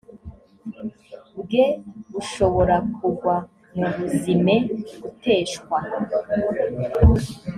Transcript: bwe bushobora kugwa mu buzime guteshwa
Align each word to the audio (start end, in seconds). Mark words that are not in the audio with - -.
bwe 1.39 1.65
bushobora 2.11 2.75
kugwa 2.95 3.35
mu 3.77 3.87
buzime 3.95 4.55
guteshwa 5.01 5.77